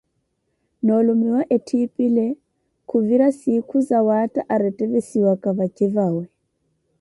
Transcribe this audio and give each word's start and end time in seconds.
Noolumiya 0.85 1.41
etthipele 1.55 2.25
khuvira 2.89 3.27
siikhu 3.39 3.77
sawatta 3.89 4.41
aretevisiyaka 4.53 5.49
vace 5.59 5.87
vawe. 5.95 6.23